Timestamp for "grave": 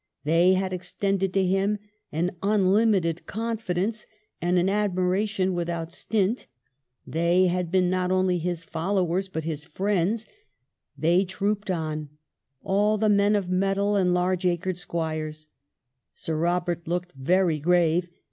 17.59-18.07